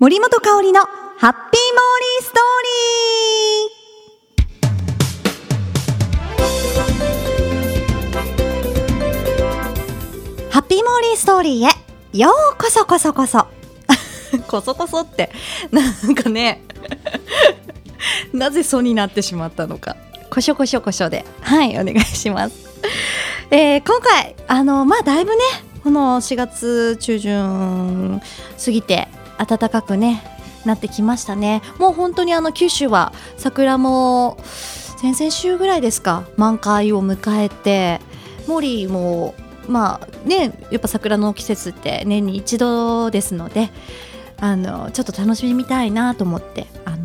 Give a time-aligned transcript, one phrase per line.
[0.00, 10.52] 森本香里のハッピーモーリーストーリー。
[10.52, 11.70] ハッピーモーリーストーリーへ
[12.16, 13.48] ようこそこそこそ。
[14.46, 15.32] こそこそって
[15.72, 16.62] なんかね
[18.32, 19.96] なぜそになってしまったのか。
[20.30, 21.24] こしょこしょこしょで。
[21.40, 22.54] はいお願いします。
[23.50, 25.42] えー、今回あのまあだいぶね
[25.82, 28.22] この4月中旬
[28.64, 29.08] 過ぎて
[29.38, 30.22] 暖かくね
[30.64, 31.62] なってきましたね。
[31.78, 34.38] もう本当にあの九州は桜も
[34.98, 38.00] 先々週ぐらいですか満開を迎えて
[38.46, 39.34] 森も
[39.68, 43.70] まあねやっぱ桜の季節って年に一度ですので
[44.40, 46.98] あのちょっと楽しみたいなと思ってあの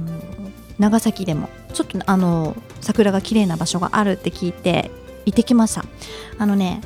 [0.80, 4.92] 長崎でもちょっとあの桜が綺麗な場所があるって聞いて
[5.26, 5.86] 行ってきました。
[6.38, 6.82] あのね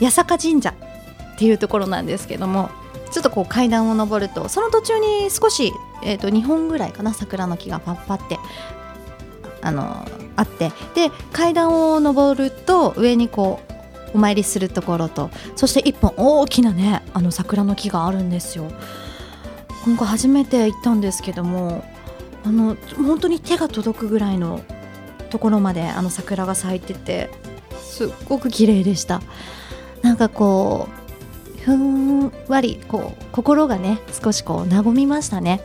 [0.00, 2.70] 八坂神社っていうところなんですけども
[3.10, 8.38] ちょっとこう階段を上るとその途中に少し、えー、と2本ぐらいかな桜の木がパッパって
[9.62, 13.60] あのあってで階段を上ると上にこ
[14.14, 18.70] うお参りするところとそして1本大きなねあの桜の木があるんですよ。
[19.84, 21.84] 今回初めて行ったんですけども
[22.44, 24.60] あの本当に手が届くぐらいの
[25.30, 27.30] ところまであの桜が咲いてて
[27.80, 29.22] すっごく綺麗でした
[30.02, 30.99] なんかこう
[31.64, 35.60] ふんわりこう心がね少しこう和みましたね。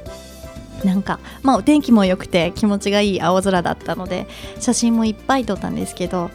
[0.83, 4.27] なんかまあお天気も良くて気持ちがいい青空だったので
[4.59, 6.29] 写真もいっぱい撮ったんですけど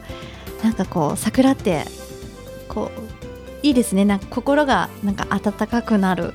[0.63, 1.85] なんかこう桜って
[2.67, 2.91] こ
[3.63, 4.05] ういいですね。
[4.05, 6.33] なんか心がなんか温かくなる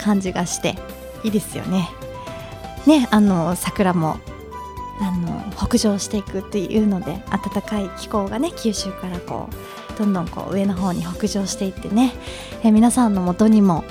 [0.00, 0.76] 感じがして
[1.22, 1.88] いいですよね。
[2.86, 4.18] ねあの桜も
[5.00, 12.12] あの北上していくっていうので暖かい気候がね九州からこうどんどんこう上の方に北上していってね、
[12.62, 13.84] え皆さんのもとにも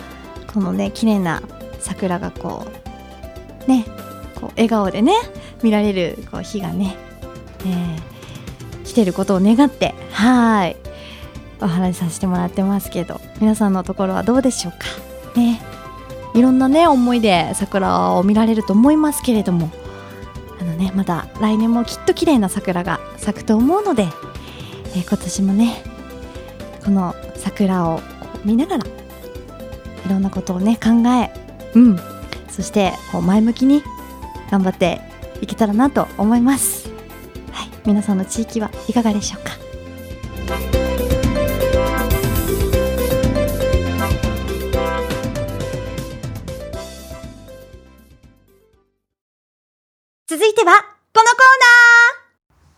[0.54, 1.42] このね綺麗な
[1.80, 2.68] 桜がこ
[3.68, 3.86] うね
[4.36, 5.14] こう笑顔でね
[5.64, 6.96] 見られるこう日がね、
[7.62, 10.76] えー、来てることを願ってはい
[11.62, 15.40] お話しさせてもらってますけど皆さんのところはどうでしょうか？
[15.40, 15.62] ね
[16.34, 19.72] いろんなね思いで桜を見られると思いますけれども
[20.60, 25.95] あのねまた来年もきっと綺麗な桜が咲くと思うので、えー、今年もね
[26.86, 28.00] この桜を
[28.46, 31.32] 見ながらいろんなことをね考え、
[31.74, 32.00] うん、
[32.48, 33.82] そしてこう前向きに
[34.52, 35.02] 頑張って
[35.42, 36.88] いけたらなと思います。
[37.52, 39.52] はい、皆さんの地域はいかがでしょうか？
[50.28, 50.74] 続いては
[51.14, 51.46] このコー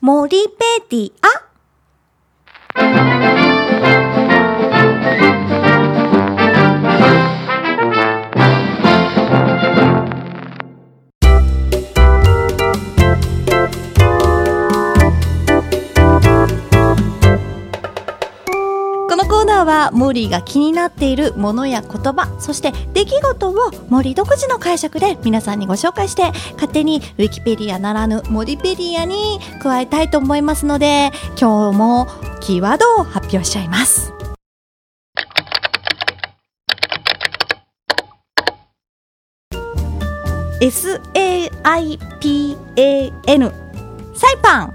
[0.01, 0.55] ナー森ペ
[0.89, 1.46] ディア
[19.67, 23.53] はモーリーが気になっているものや言葉そして出来事を
[23.89, 32.07] モーリー独自の解釈で皆さんにご紹介して勝手にウィキペディアならぬモリペディアに加えたいと思いますので今日も
[32.39, 34.13] キーワードを発表しちゃいます。
[40.59, 41.77] SAIPAN
[44.15, 44.73] サイパン。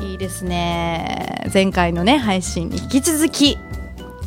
[0.00, 1.50] いいですね。
[1.52, 3.58] 前回のね配信に引き続き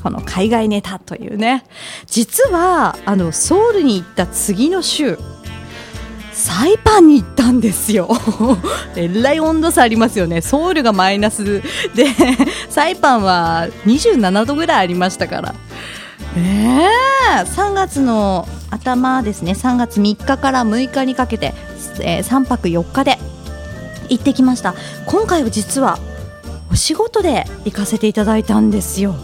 [0.06, 1.64] この海外ネタというね。
[2.06, 5.18] 実はあのソウルに行った次の週
[6.32, 8.16] サイパンに行ったんですよ。
[8.96, 10.42] えらい温度差ありますよね。
[10.42, 11.64] ソウルがマイナス。
[11.96, 12.06] で
[12.70, 15.56] サイパンは27度ぐらいありましたから。
[16.38, 19.54] えー、3月の頭ですね。
[19.54, 21.56] 3月3日から6日にかけて、
[22.02, 23.18] えー、3泊4日で
[24.10, 24.76] 行ってきました。
[25.08, 25.98] 今回は実は
[26.72, 29.16] お仕事で行かせていただいたんですよ。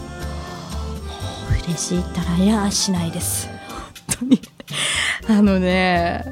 [1.71, 3.47] 嬉しいったらやしないです。
[3.47, 4.41] 本当に。
[5.27, 6.25] あのね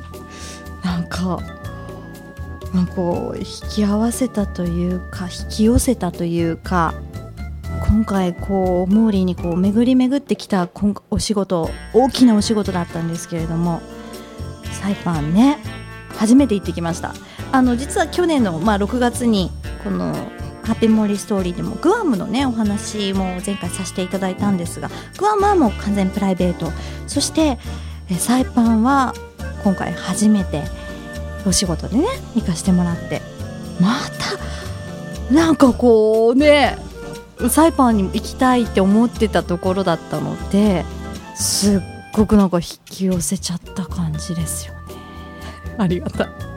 [0.84, 1.40] なんか
[2.74, 6.94] まあ、こう引き合わせたというか引き寄せたというか
[7.88, 13.82] 今回こうモーリーにこう巡り巡ってきた今お仕事大きなお仕事だったんですけれども
[14.72, 15.58] サイパンね
[16.16, 17.14] 初めて行ってきました。
[17.52, 19.50] あの実は去年の、まあ、6月に
[19.84, 20.14] この
[20.70, 26.72] ハッピーモーリーストーリーでもグアムのねお話も前回させていただいたんですがグアムはもう完全プライベート。
[27.08, 27.58] そして
[28.20, 29.16] サイパンは
[29.64, 30.64] 今回初めて
[31.48, 32.06] お仕事でね
[32.36, 33.24] 行かしてもらって。
[33.82, 33.96] ま
[35.30, 36.78] たなんかこうね
[37.50, 40.86] サイパンに行きたいって思ってたところだったので
[41.34, 41.82] すっ
[42.14, 44.80] ごくなんか引き寄せちゃった感じですよね。
[45.80, 46.49] ありがたい。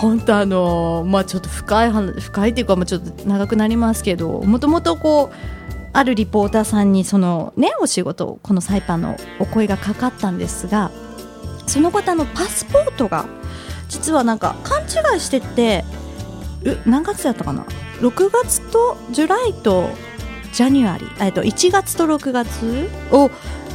[0.00, 5.36] 本当あのまあちょっと深い話深いっていうかまあちょっと長くなりますけどもともとこう
[5.92, 10.92] あるリポーターさんにそのねお仕事このサイパンのお声がかかったんですが
[11.66, 13.26] その方のパスポートが
[13.88, 15.84] 実はなんか勘違いしてて
[16.86, 17.64] 何月だったかな
[18.00, 19.88] ？6月とジュライと
[20.52, 23.30] ジャニュアリえっと1月と6月を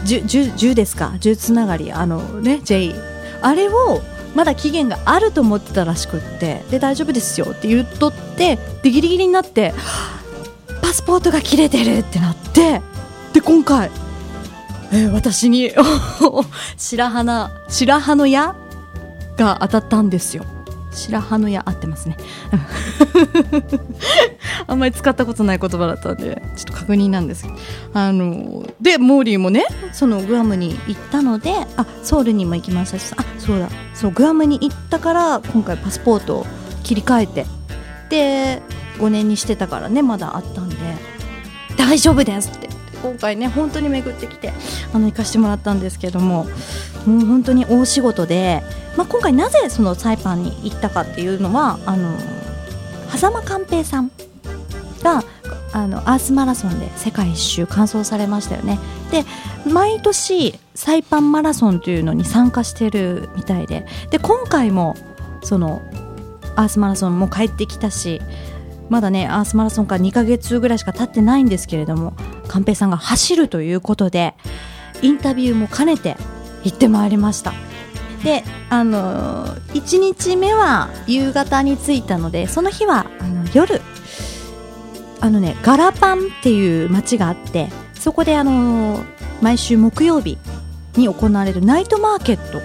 [0.05, 2.93] 10, 10, 10ですか？10つながりあのね J
[3.41, 4.01] あれを
[4.35, 9.73] まだ期限があると思ってたらしくってで大丈夫ですよって言っとってでギリギリになって
[10.81, 12.81] パスポートが切れてるってなって
[13.33, 13.89] で今回、
[14.91, 15.71] えー、私に
[16.77, 18.55] 白花白羽の矢
[19.37, 20.45] が当たったんですよ。
[20.91, 22.17] 白羽の矢合ってますね。
[24.67, 27.55] あんまり使ったことない言葉だったんでちょっと確認なんですけど。
[27.93, 33.69] あのでモーリーもねそのグアムに行ったのであソウルにも行きましたしあそうだ。
[33.93, 36.45] そうグアムに行ったから今回パスポートを
[36.83, 37.45] 切り替えて
[38.09, 38.61] で
[38.99, 40.75] 5年にしてたからねまだあったんで
[41.77, 42.69] 大丈夫ですって。
[43.03, 44.53] 今回ね本当に巡ってきて
[44.93, 46.45] あの行かしてもらったんですけども
[47.05, 48.63] もう本当に大仕事で、
[48.95, 52.17] まあ、今回なぜそのサイパンに行ったかっていうのはあの
[53.09, 54.11] 狭間寛平さん
[55.03, 55.23] が
[55.73, 58.79] あのアースマラソンで世界一周完走されましたよね。
[59.11, 59.25] で
[59.69, 63.85] 毎年サイパンマラソンというのに参加してるみたいで。
[64.09, 64.95] で今回も
[65.43, 65.81] その
[66.55, 68.21] アースマラソンも帰ってきたし
[68.89, 72.13] まだねアースマラソンから2ヶ月ぐらいしか経ってないんですけれども
[72.47, 74.35] 寛平さんが走るということで
[75.01, 76.15] インタビューも兼ねて
[76.63, 77.53] 行ってまいりました。
[78.23, 83.81] であの1日目は夕方に着いたのでその日はあの夜
[85.23, 89.05] あのねガラパンっていう街があってそこであの
[89.41, 90.37] 毎週木曜日
[90.97, 92.59] に行われるナイトマーケット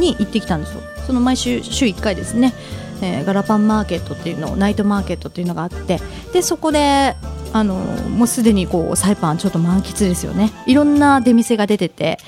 [0.00, 0.82] に行ってきたんですよ。
[1.04, 2.54] その毎週週1回ですね、
[3.02, 6.00] えー、ガラパンマーケットっていうのナイトマーケットっていうのがあって
[6.32, 7.16] でそこで
[7.52, 10.52] あのもうすでにこうサイパンちょっと満喫ですよね。
[10.66, 12.18] いろんな出店が出てて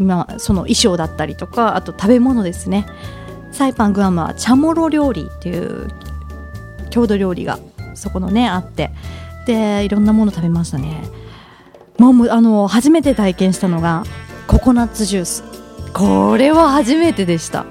[0.00, 2.86] 今その衣装だったりとかあと食べ物ですね。
[3.52, 5.88] サイパングアムはチャモロ料理っていう
[6.90, 7.60] 郷土料理が
[7.96, 8.90] そこのねあって。
[9.46, 11.02] でいろんなもの食べましたね。
[11.98, 14.04] もうあの初めて体験したのが
[14.46, 15.44] ココナッツジュース。
[15.94, 17.64] これは初めてでした。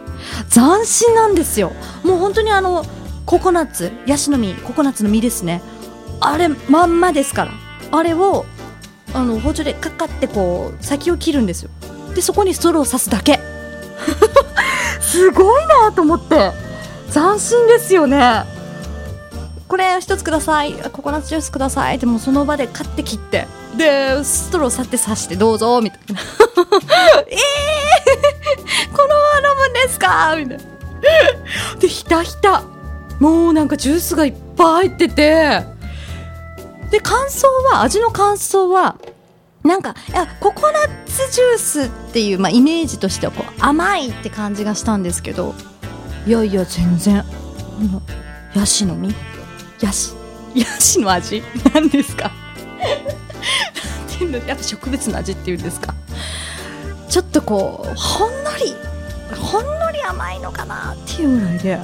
[0.50, 1.74] 斬新なんですよ。
[2.04, 2.86] もう本当にあの
[3.25, 5.62] ココナッツヤシの実ココナッツの実ですね。
[6.22, 7.51] あれまんまですから。
[7.92, 8.45] あれを
[9.13, 11.69] あの包丁でカッカってこう先を切るんですよ。
[12.16, 13.39] でそこにストローを刺すだけ。
[15.01, 16.51] すごいなと思って。
[17.12, 18.55] 斬新ですよね。
[19.67, 20.73] これ一つください。
[20.73, 21.95] ココナッツジュースください。
[21.95, 23.47] ってもその場で買って切って。
[23.77, 26.21] でストローさって刺してどうぞみたいな。
[27.27, 30.35] え えー、このまま飲むんですか？
[30.38, 30.63] みたいな。
[31.79, 32.63] でひたひた。
[33.19, 35.63] もうなんかジュースがいっぱい入ってて。
[36.91, 38.95] で感想は味の感想は
[39.63, 45.56] なんかいやココナッツジュースっていう、まあ、イメージとしてはこう甘いって感じがしたんですけど
[46.27, 47.25] いやいや全然。
[48.53, 49.13] ヤシの実。
[49.81, 50.13] ヤシ。
[50.56, 51.44] ヤシの味？
[51.74, 52.31] なんですか？
[52.31, 55.94] なんていうのやっぱ植物の味っていうんですか？
[57.10, 58.75] ちょっとこうほんのり
[59.38, 61.80] ほんのり甘いのかなっていうぐらいで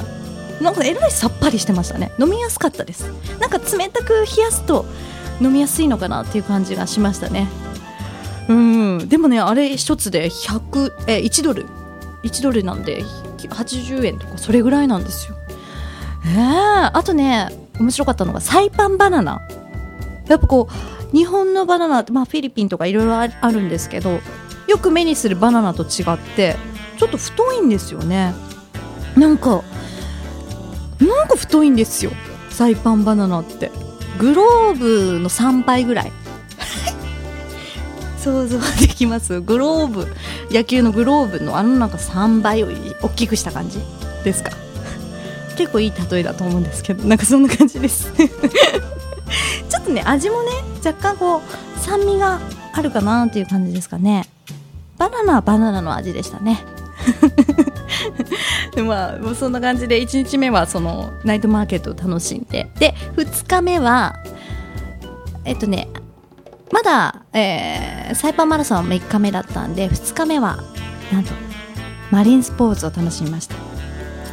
[0.61, 2.11] なんかえらいさっぱりしてましたね。
[2.19, 3.11] 飲みやすかったです。
[3.39, 4.85] なんか冷たく冷やすと
[5.41, 7.47] 飲みやすいのかなっていう感じがしましたね。
[8.47, 9.09] うん。
[9.09, 11.65] でもねあれ一つで100え1ドル。
[12.23, 13.03] 1ドルなんで
[13.39, 15.35] 80円とかそれぐらいなんですよ。
[16.27, 17.49] えー、あとね
[17.81, 19.41] 面白かったのがサイパンバナナ。
[20.27, 20.69] やっぱこ
[21.13, 24.21] う日本のバナナって、まあ、フィリピンとかいろいろあるんですけど
[24.67, 26.55] よく目にするバナナと違って
[26.97, 28.33] ちょっと太いんですよね。
[29.17, 29.61] なんか
[30.99, 32.11] なんか太いんですよ
[32.49, 33.71] サイパンバナナって。
[34.19, 36.11] グローブの3倍ぐらい。
[38.19, 39.41] 想像できます？
[39.41, 40.07] グローブ
[40.51, 42.67] 野球のグローブのあのなんか3倍を
[43.01, 43.79] 大きくした感じ
[44.23, 44.51] ですか？
[45.55, 48.11] 結構いい例えだと思うんですけどなんかそんな感じです。
[49.69, 50.49] ちょっとね味もね
[50.83, 52.39] 若干こう酸味が
[52.73, 54.27] あるかなっていう感じですかね。
[54.97, 56.63] バナナはバナナの味でしたね。
[58.75, 62.69] でまあもそんな感じで1日目はそのナイトマーケットを楽しんで。
[62.79, 64.15] で2日目は
[65.45, 65.87] えっとね
[66.71, 70.63] まだ、えー、サイパーマラソンは3日目だったんで2日目は
[71.11, 71.33] なんと
[72.11, 73.55] マリンスポーツを楽しみました。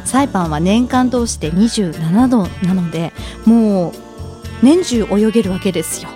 [0.09, 3.13] サイパンは年間通して27度なので
[3.45, 3.93] もう
[4.63, 6.09] 年中泳げるわけですよ。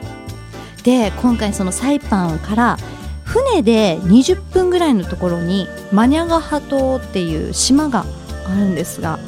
[0.82, 2.78] で今回そのサイパンから
[3.24, 8.04] 船で20分ぐらいのところにマニャガハ島っていう島が
[8.48, 9.20] あるんですが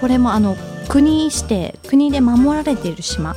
[0.00, 0.56] これもあの
[0.88, 3.36] 国指定国で守られている島。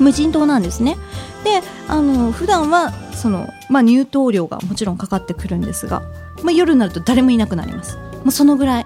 [0.00, 0.96] 無人島なんですね。
[1.44, 6.02] であの普段はその、まあ、入島料がもちろんかかってくるんですが、
[6.42, 7.96] まあ、夜になると誰もいなくなります。
[7.96, 8.84] もうそのぐらい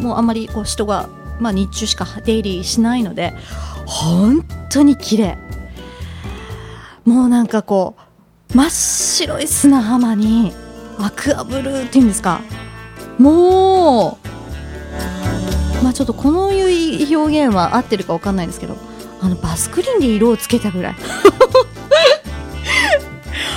[0.00, 3.34] もうあまりこう人が、まあ、日中しか出入りしないので
[3.86, 5.38] 本当に綺麗。
[7.04, 7.96] もうなんかこ
[8.52, 10.52] う真っ白い砂浜に
[10.98, 12.40] アクアブルーっていうんですか。
[13.18, 14.18] も
[15.80, 18.76] うまあちょっとこのいう表現は合ってるか分かんないですけど
[19.20, 20.94] あのバスクリーンで色をつけたぐらい。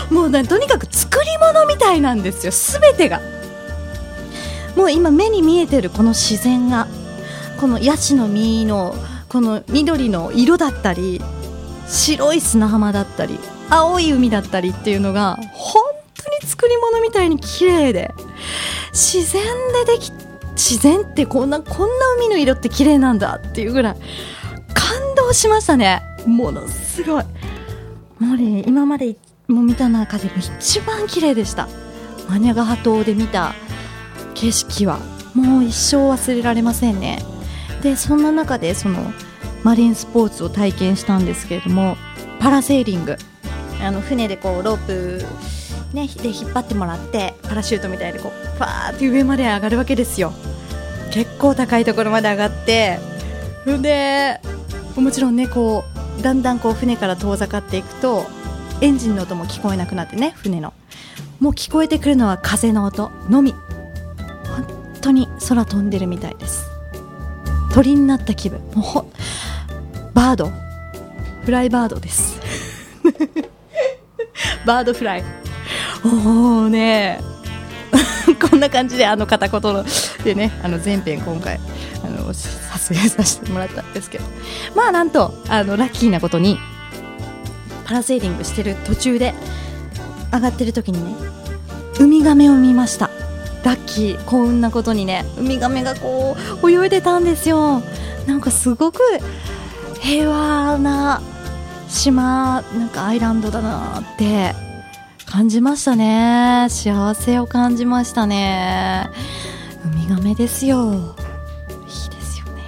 [0.10, 3.20] もうねとにかく作り物みたいなんですよ全てが。
[4.76, 6.88] もう今目に見えてるこの自然が
[7.60, 8.96] このヤシの実の
[9.30, 11.22] この緑の色だったり
[11.88, 13.40] 白い砂浜だったり
[13.70, 15.82] 青い海だったりっていうのが本
[16.16, 18.12] 当に作り物みたいに綺麗で
[18.92, 19.44] 自然
[19.86, 20.12] ででき
[20.56, 23.96] 自然ってこんなこんな海の色って綺麗なんだっていうぐらい
[24.74, 26.02] 感動しましたね。
[26.28, 27.24] ものすごい。
[28.20, 29.16] もうね今まで
[29.48, 31.68] も見た中でも一番綺麗でした。
[32.30, 33.56] マニャガハ島で見た
[34.34, 35.00] 景色は
[35.34, 37.24] もう一生忘れられませんね。
[37.82, 39.12] でそんな中でその
[39.64, 41.98] マリンスポーツを体験したんですけれども
[42.40, 43.18] パラセーリング。
[43.82, 45.26] あの船でこうロープ
[45.94, 50.34] ね、で引っ張ってもらってパラシュートみたいでこうパーって上まで上がるわけですよ。
[51.12, 52.98] 結構高いところまで上がって
[53.66, 54.42] で
[54.96, 55.84] もちろんねこ
[56.20, 58.26] うだんだんこう船から遠ざかっていくと
[58.82, 60.74] エンジンの音も聞こえなくなってね船の。
[61.40, 63.54] もう聞こえてくるのは風の音のみ。
[65.04, 66.66] 当に空飛んでるみたいです。
[67.74, 68.60] 鳥になった気分。
[68.74, 69.12] もうほ
[70.14, 70.52] バード。
[71.44, 72.40] フライバードです。
[74.66, 75.24] バードフライ。
[76.06, 77.20] おおね
[78.50, 79.86] こんな感じであの片言
[80.24, 81.60] でねあの全編今回
[82.04, 84.26] あの撮影させてもらったんですけど。
[84.76, 86.60] まあなんとあのラッキーなことに
[87.86, 89.34] パラセーリングしてる途中で
[90.32, 91.16] 上がってる時にね
[92.00, 93.10] ウミガメを見ました。
[93.64, 97.82] ラッキー幸運なことにねウミガメがこう泳いでたんですよ。
[98.28, 99.02] なんかすごく
[100.02, 101.22] 平和な
[101.88, 104.54] 島なんかアイランドだなって
[105.26, 106.68] 感じましたね。
[106.70, 109.10] 幸せを感じましたね。
[109.86, 110.94] ウミガメですよ。
[110.94, 112.62] いいですよね。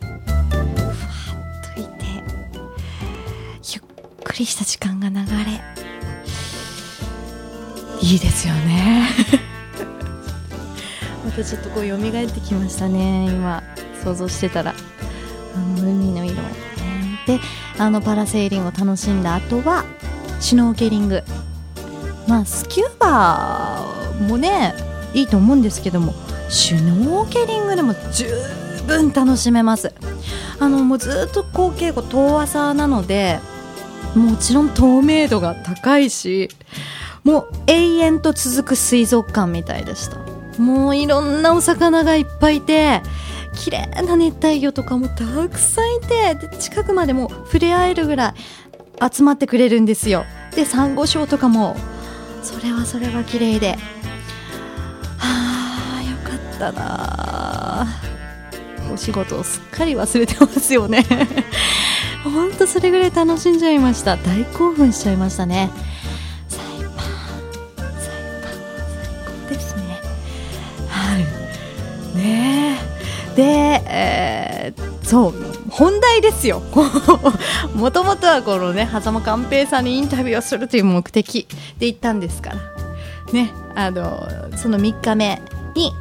[0.00, 0.12] ふわ
[1.72, 2.04] っといて
[3.72, 3.82] ゆっ
[4.24, 5.60] くりした時間が流れ
[8.02, 9.08] いいですよね。
[11.32, 13.26] たちょっとこう蘇ってきましたね。
[13.30, 13.62] 今
[14.02, 14.74] 想像してたら。
[15.54, 16.42] あの海の色ね
[17.26, 17.40] で
[17.76, 19.84] あのパラセーリングを楽しんだ後は
[20.38, 21.22] シュノーケリング。
[22.28, 24.74] まあスキューバーもね
[25.12, 26.14] いいと思うんですけども
[26.48, 28.28] シュノーケリングでも十
[28.86, 29.92] 分楽しめます。
[30.60, 33.40] あのもうずっと後継後遠浅なので
[34.14, 36.48] もちろん透明度が高いし
[37.24, 40.29] もう永遠と続く水族館みたいでした。
[40.60, 43.00] もういろんなお魚がいっぱいいて
[43.54, 48.34] 綺麗な熱帯魚とかもたくさんいてで近くまでも触れ合えるぐらい
[49.12, 50.26] 集まってくれるんですよ。
[50.54, 51.76] でサンゴ礁とかも
[52.42, 53.78] それはそれは綺麗で。
[55.16, 57.86] はあよかったな。
[58.92, 61.06] お仕事をすっかり忘れてますよね。
[62.22, 64.18] ほんとそれぐらい楽しんじゃいました。
[64.18, 65.70] 大興奮しちゃいましたね。
[73.40, 73.46] で、
[73.86, 75.34] えー、そう
[75.70, 76.60] 本題ですよ。
[77.74, 82.56] もともとはこのね狭間寛平さんにインタビューをするという目的で行ったんですから。
[83.32, 85.40] ねあのその3日目
[85.74, 85.92] に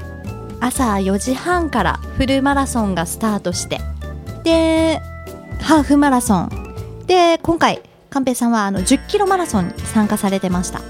[0.59, 3.79] 朝4時半からフルマラソンがスタートして
[4.43, 5.01] で
[5.61, 6.49] ハーフマラソン。
[7.07, 10.81] で今回寛平さんはあの10キロマラソンに参加されてました。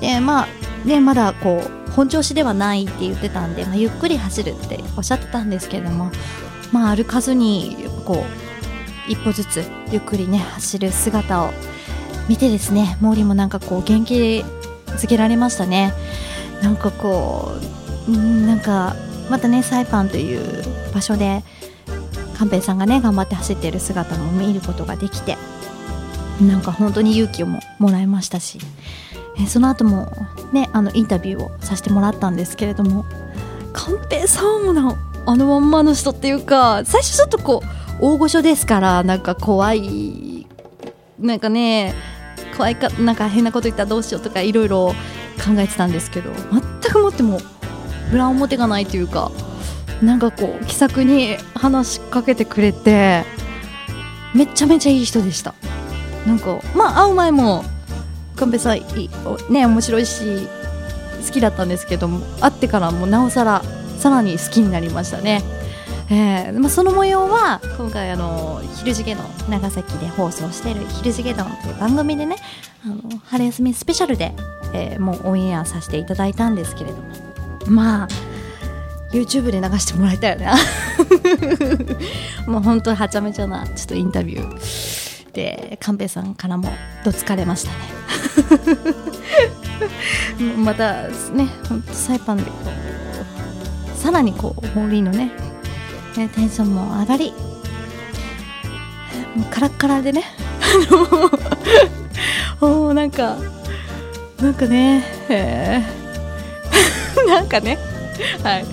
[0.00, 6.10] でまあねまだこう本調子ではないって言ってたんで、まあ、ゆっくり走るっておっしゃってたんですけれども
[6.72, 8.24] まあ歩かずにこ
[9.08, 11.50] う一歩ずつゆっくりね走る姿を
[12.28, 14.44] 見てですね毛利もなんかこう元気
[14.86, 15.92] づけられましたね。
[16.62, 17.52] なんかこ
[18.08, 18.10] う
[18.46, 18.96] なんか
[19.30, 21.42] またねサイパンという場所で
[22.38, 25.36] 寛平さんがね頑張って走っている姿も見ることができて
[26.40, 28.58] なんか本当に勇気をももらいましたし
[29.38, 30.12] えその後も
[30.52, 33.04] ねあのインタビューをさせてもらったんですけれども
[33.72, 37.62] 寛平さんもなあのまんまの人っていうか最初ちょっとこ
[38.00, 40.46] う大御所ですからなんか怖い
[41.18, 41.94] なんかね
[42.56, 44.94] 怖いかなんか変なこと言ったらどうしようとかいろいろ
[45.44, 47.40] 考えてたんですけど全くもっても
[48.12, 49.32] 裏表がないというか
[50.02, 53.24] なんかこう気さくに話しかけてくれて
[54.34, 55.54] めちゃめちゃいい人でした。
[56.26, 57.64] なんかまあ会う前も
[58.36, 58.78] カンペさん
[59.50, 60.48] ね面白いし
[61.26, 63.62] 好きだったんですけども会ってからもなおさら
[63.98, 65.42] さらに好きになりましたね。
[66.10, 72.36] えーまあ、その模様は今回あの昼時下の長崎で放送している「昼時下丼」という番組でね
[72.84, 74.34] あの春休みスペシャルで、
[74.74, 77.02] えー、もうオンエアさせていただいたんですけれども。
[77.66, 78.08] まあ
[79.14, 80.48] YouTube で流してもらいたいよね。
[82.48, 86.72] もう本当にはちゃめちゃなちょっとインタビューで寛平さんからも
[87.04, 88.03] どつかれましたね。
[90.56, 92.50] またね本当サイパンでこ
[93.96, 95.32] うさらにこうモーリーのね
[96.16, 97.32] ね、テンションも上がり
[99.34, 100.22] もうカラッカラでね
[102.60, 103.36] もうなんか
[104.40, 107.78] なんかね、えー、 なんかね
[108.42, 108.66] はい。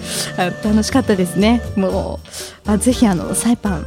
[0.64, 1.62] 楽しかったですね。
[1.76, 2.20] も
[2.68, 3.86] うあぜひあのサイパン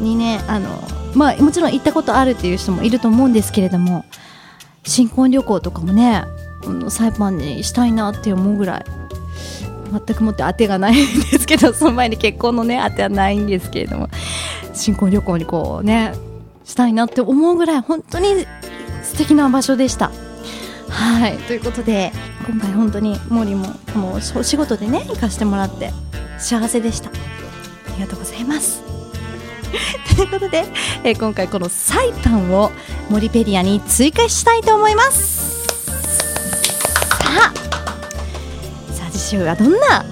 [0.00, 0.82] にねあの
[1.14, 4.04] まあもちろん行ったことあるっていう人もいると思うんですけれども
[4.88, 6.24] 新婚旅行とかもね
[6.88, 8.84] サイパンにしたいなって思うぐらい
[9.92, 14.08] 全くもって当てがないん ですけどその前に結婚のね当てはないんですけれども
[14.74, 16.12] 新婚旅行にこうね
[16.64, 18.46] したいなって思うぐらい本当に
[19.02, 20.10] 素敵な場所でした。
[20.90, 21.36] はい。
[21.38, 22.12] ということで
[22.46, 25.92] 今回本当にモーリーももう仕事でね行かせてもらって
[26.38, 27.08] 幸せでした。
[27.08, 27.12] あ
[27.96, 28.97] りがとうございます。
[30.16, 30.64] ということで、
[31.04, 32.72] えー、今回このサイパンを
[33.10, 35.66] モリペリアに追加したいと思います。
[38.92, 40.04] さあ次週はどんな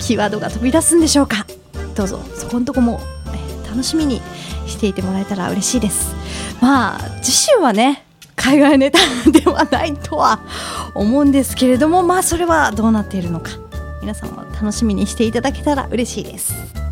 [0.00, 1.46] キーワードが飛び出すんでしょうか。
[1.94, 3.00] どうぞそこのとこも、
[3.32, 4.20] え楽しみに
[4.66, 6.14] していてもらえたら嬉しいです。
[6.60, 8.04] まあ次週はね
[8.36, 8.98] 海外ネタ
[9.30, 10.40] ではないとは
[10.94, 13.50] 思うんですけれどもまあそれはどうなっているのか。
[14.02, 16.83] 皆さんも楽しみにしていただけたら嬉しいです。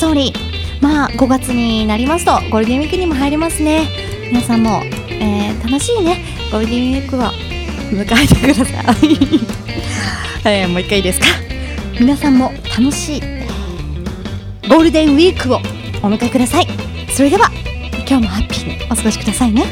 [0.00, 0.82] ストーリー。
[0.82, 3.86] まあ5月になりますとゴールデンウィークにも入りますね。
[4.28, 6.24] 皆さんも、えー、楽しいね。
[6.50, 7.20] ゴールデンウィークを
[7.92, 9.18] 迎えてください、
[10.48, 11.26] えー、もう一回いいですか？
[12.00, 13.20] 皆さんも楽しい
[14.70, 15.56] ゴールデンウィークを
[16.02, 16.66] お迎えください。
[17.12, 17.50] それでは
[18.08, 19.64] 今日もハッピーにお過ごしくださいね。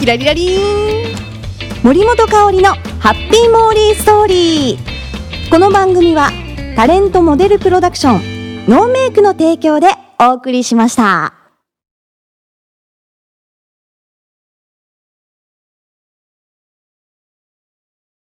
[0.00, 1.16] キラリラリーン。
[1.84, 6.32] 森本香里のハッピーモーリーストーリーこの番組は
[6.74, 8.37] タレントモデルプロダクション
[8.68, 9.86] ノーメイクの提供で
[10.20, 11.37] お送りしました。